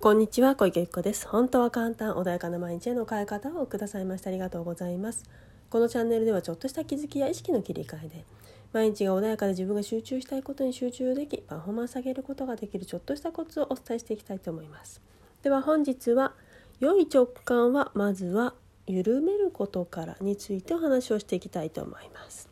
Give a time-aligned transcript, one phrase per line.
[0.00, 1.26] こんにちは小池由紀子です。
[1.26, 5.24] 本当は簡単穏やかな毎日への変え方をくださいましてありがとうございます。
[5.70, 8.24] このチャンネルではちょっとした気づきや意識の切り替えで
[8.72, 15.02] 毎日が穏やかで自分が集中したいことに集中できパフォーマンス上げることができるちょっとしたコツをお伝えしていきたいと思います。
[15.42, 16.32] では本日は
[16.78, 18.54] 良い直感はまずは
[18.86, 22.48] 緩めることからについてお話をしていきたいと思います。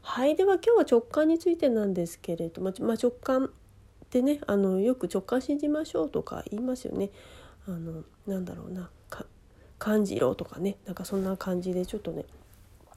[0.00, 3.50] はいでは今日は直感についてなんですけれども、まあ、直感
[4.14, 7.10] でねあのよく直感信じましょうとか言いますよね。
[7.66, 8.88] あのなんだろうな
[9.80, 12.24] 感じろとかねなんかそんな感じでちょっとね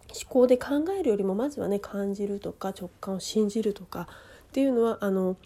[0.10, 4.02] 思考で考えるよりもまずはね感じるとか直感を信じるとか
[4.50, 5.38] っていうのはあの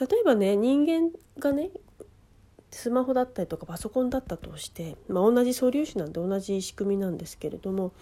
[0.00, 1.70] 例えばね人間がね
[2.72, 7.92] スマホだったりとかパソコンだったとして、まあ、同じ素粒子なんで同じ仕組みなんですけれども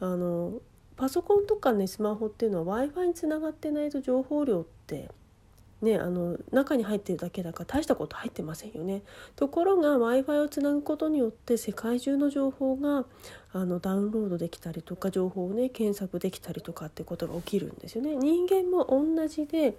[0.00, 0.54] あの
[0.96, 5.10] パソコンとかねスマホっていうのは w i f i につながってないと情報量って
[5.84, 9.02] ね、あの中に入ってるだけだから大したこと入ってませんよね。
[9.36, 13.04] ところが w i f i をつなぐことによって世界中の情報が
[13.52, 18.16] あのダウンロードできたりとか情報をね検索できたりとかってことが起きるんですよね。
[18.16, 19.76] 人間も同じで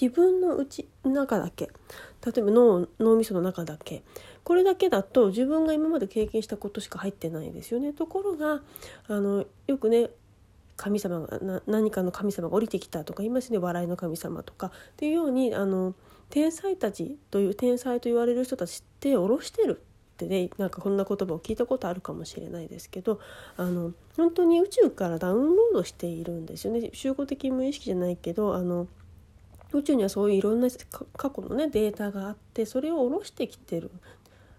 [0.00, 1.70] 自分の内中だけ
[2.24, 4.02] 例えば脳脳みその中だけ
[4.44, 7.92] これだけだと自分が今まで経験したことしか入ってないですよね。
[7.92, 8.62] ところが
[9.06, 10.10] あのよくね
[10.78, 15.94] 神様が何かの神様が降りてきたとか言いますね笑いの神様とかっていうようにあの
[16.30, 19.82] 天才たちという天才と言われる人たちって下ろしてる
[20.14, 23.18] ってねなんかこんな言葉を聞いたことあるかもしれないですけど
[23.56, 28.86] あの本当に宇宙からダウンロードしているんですよね集合的無意識じゃないけどあの
[29.72, 30.68] 宇宙にはそういういろんな
[31.16, 33.90] 過去のねデータがあってそれを下ろしてきてる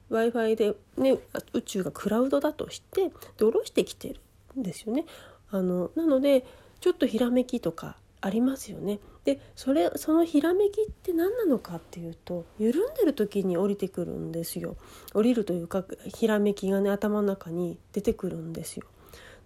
[0.10, 1.18] w i f i で、ね、
[1.54, 4.20] 宇宙がクラウドだとしてで下ろしてきてる
[4.60, 5.06] んですよね。
[5.52, 6.46] あのなので
[6.80, 9.00] ちょっとひらめきとかありますよね。
[9.24, 14.76] でそれそのひらめきって何なのかっていうと緩んでる時に降りてくるんですよ。
[15.14, 18.86] 降りるというかひらめきがね頭の中に出てくるんですよ。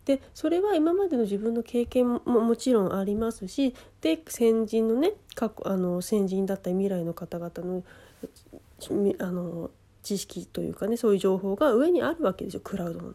[0.05, 7.83] でそれは今までの自分の経験ももちろんありますしで先人のね過去あの先人だったり未来の方々の
[9.19, 13.13] あの知識というかねそういう情報が上にあるわけですよクラウドの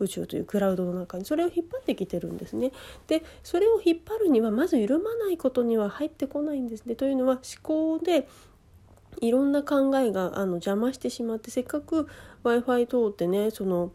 [0.00, 2.72] 宇宙というクラウドの中にそれを引っ張ってきてるんですね。
[3.06, 6.94] でそれを引っ張るにはまず緩まないことには入ってこないんですね。
[6.94, 8.28] というのは思考で
[9.20, 12.08] いろんな考えがあの邪魔してしまってせっかく
[12.42, 13.92] w i f i 通ってねその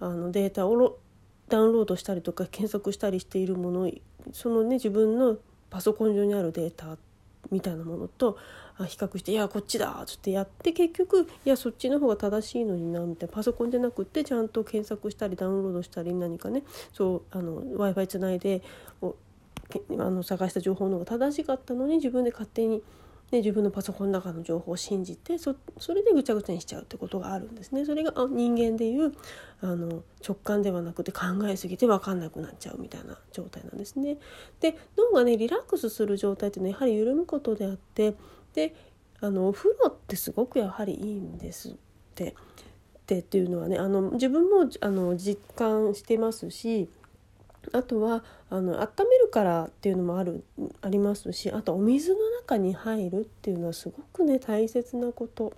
[0.00, 0.98] あのデータを
[1.48, 3.90] ダウンロードしたりとか検索したりしているもの
[4.32, 5.36] そのね自分の
[5.70, 6.96] パソコン上にあるデータ
[7.50, 8.38] みたいなものと
[8.78, 18.62] 比較して「いやこっちだ」っつってやって結局「いやそっちの方が正しいのにな」みたいなパソコンじゃなくってちゃんと検索したりダウンロードしたり何かねそうあの w i f i つないで
[19.02, 22.82] あの探した情報の方が正しかったのに自分で勝手に
[23.30, 27.84] で自分のパソコンの中の情報を信じてそそれでぐちゃぐちゃにしちゃうってことがあるんですね。
[27.84, 29.12] それが人間でいう
[29.60, 34.18] あの直感ではなくて考えすぎて分かんなくなっちゃうみたいな状態なんですね。
[34.60, 38.14] で脳がねリラックスする状態っていうのはやはり緩むことであって
[38.54, 38.74] で
[39.20, 41.72] あのお風呂ってすごくやはりいいんですっ
[42.14, 42.34] て。
[43.04, 46.88] ってっていうのはねあの自分もあの実感してますし
[47.72, 50.44] あとはあの温めるからっていうのもある
[50.80, 55.52] ありますしあとお水の中に入るっていうのはすごくね大切なこと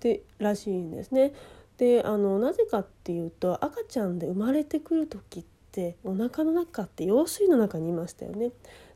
[0.00, 1.32] でらしいんですね。
[1.78, 8.50] であのなぜかっていうと赤ちゃんで生まれてくる時ってお腹の中って羊水の中にいましたよね。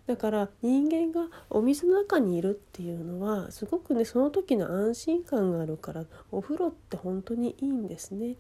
[0.07, 8.37] だから人間がお水の中にいるっていうのはすごくねその時の安心感があるからお風呂って本当にいいんですね。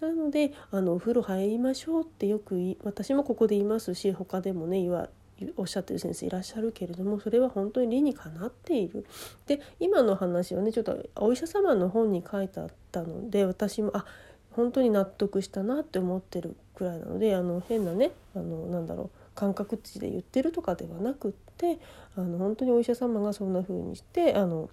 [0.00, 5.08] なのであのお風呂入りましょうってよく私もここで言いますし他でもね言わ
[5.56, 9.04] おっしゃってる先生いらっしゃるけれどもそれは本当に理にかなっている。
[9.46, 14.04] で今の話はねちょっとお医者様の本に書いてあったので私もあ
[14.52, 21.78] 本当に納得したなって思ってるくらいなのであの変なねあのなんだろう感覚値で言ってるとかではなくって
[22.16, 24.68] あの本当にお医者様がそんな風にしてあの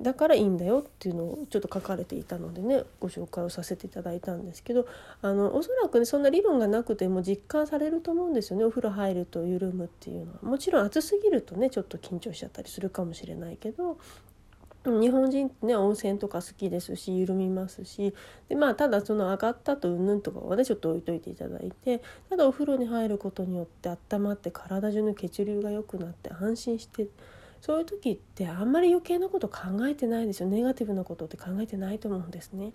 [0.00, 4.86] だからいいんだよっていうのをちょっと書かれていたのでねご紹介をさせていただいたんですけど
[5.22, 10.38] あのおそらくねそんな理論がなくても実感されると思うんですよねお風呂入ると緩むっていうのは。
[10.42, 13.98] もちろん暑すぎるとねちょっと緊張しちゃったりするかもしれないけど
[14.84, 18.14] 日本人ってね温泉とか好きですし緩みますし
[18.48, 27.08] でまあただその上がったとうんぬんとかはねちょっと置いといていただいてただお風呂に入ることによって温まって体中の血流が良くなって安心して
[27.60, 29.58] そういう時ってあんまり余計なこと考
[29.88, 32.72] えてないですよネガティブなことって考えてないと思うんですね。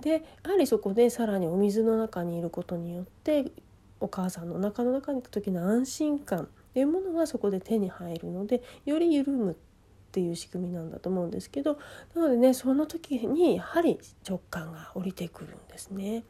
[0.00, 3.52] でやはりそこでさらにお水の中にいることによって
[4.00, 9.56] お母さんのお腹の中にいた時の安心感っていうものがそこで手に入るのでより緩む
[10.12, 11.78] っていう仕組みなんだと思うんですけど
[12.14, 13.98] なのでねその時にやはり
[14.28, 16.22] 直感が降りてくるんですね。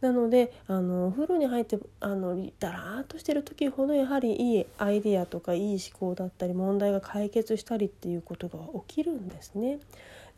[0.00, 9.80] なのであのお風呂に入ってあのだらーっとしてる時ほどやはりいいアイディアとかいい思考だったり問題が解決したりっていうことが起きるんですね。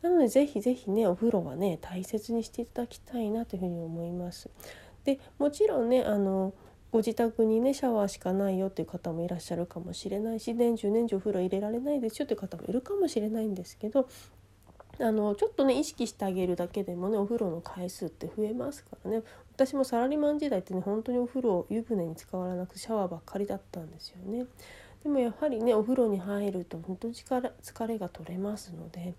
[0.01, 4.49] なのでぜひぜひねお風呂はね大切にしていただきたいなというふうに思います。
[5.03, 6.53] でもちろんねあの
[6.91, 14.07] ご自宅にねシャワーしかないよっていう方もいらっしゃるかもしれないし年中年中お風呂入れられないですよっていう方もいるかもしれないんですけど
[15.01, 19.21] あのちょっとね意識してあげるだけでもねお風呂の回数って増えますからね
[19.55, 24.45] 私もサラリーマン時代ってね本当にお風呂湯船に使わなくシャワーばっかりだったんですよね。
[25.03, 29.13] でもやはりねお風呂に入ると本当に疲れが取れますので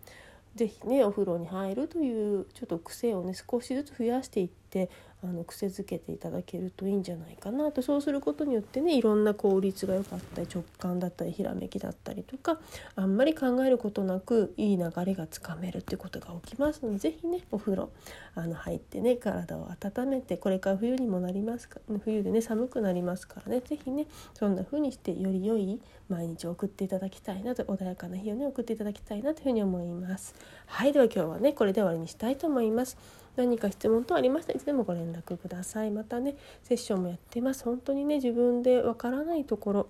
[0.55, 4.90] 是非ねお風呂に入るというちょっと癖をね少しずつ増やしていって
[5.22, 12.58] あの癖づけていただけるといいんじゃないかなとそうすることによってねいろんな効率が良かったり直感だったりひらめきだったりとか
[12.96, 17.90] あんまり考えることなくいい流れがつかめるっていうことが起きますので是非ねお風呂
[18.34, 30.34] あの入ってね体を温めてこれから冬にもなりますか冬でね寒くなりますからね是非ねそんな風にしてより良い毎日を送っていただきたいなと穏やかな日をね送っていただきたいなというふうに思います。
[30.66, 32.96] はいでは今日はねこれで終わりにしたいと思います。
[33.37, 35.91] 何か質問等ありましたらいつでもご連絡ください。
[35.91, 37.65] またねセッションもやってます。
[37.65, 39.87] 本当にね自分でわからないところ。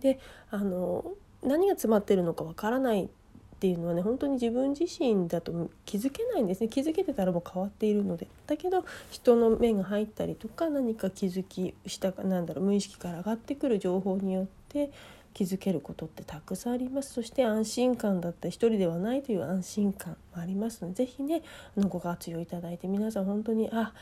[0.00, 0.18] で
[0.50, 1.04] あの
[1.42, 3.08] 何が詰まってるのかわからない
[3.58, 6.68] っていうのはね本当に自分自身だと気づけないんですね。
[6.68, 8.28] 気づけてたらもう変わっているので。
[8.46, 14.92] だけど人の目が入ったりとか何か気づきしたかなんだろう無意識から上がってくる情報によって
[15.34, 17.14] 気づけることってたくさんあります。
[17.14, 21.42] そして安心感だった一人ではないという安心感もありますので是非ね
[21.76, 23.92] あのご活用いただいて皆さん本当にあ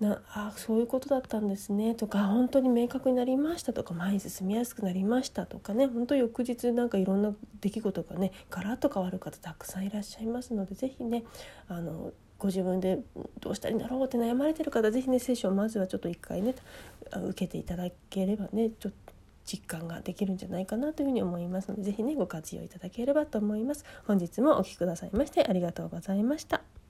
[0.00, 11.24] なあそういうことだったんですねとか本当に明確になりましたとか前に進みやすくなりましたとかね本当翌日なんかいろんな出来事がねガラッと変わる方たくさんいらっしゃいますので是非ね
[11.68, 13.00] あのご自分で
[13.40, 16.54] どうしたらいいんだろうって悩まれてる方是非ねセッションまずはちょっと一回ね
[17.12, 19.12] 受けていただければねちょっと
[19.44, 23.84] 実感ができるんじゃないかなというふうに思いますので是非ねご活用いただければと思います。
[24.06, 26.77] 本日もお聴きくださいましてありがとうございました。